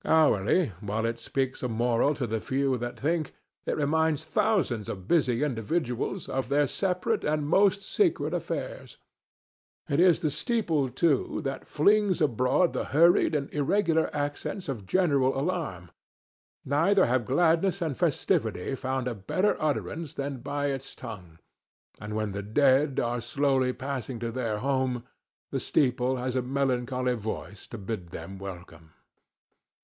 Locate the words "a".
1.61-1.67, 19.07-19.13, 26.35-26.41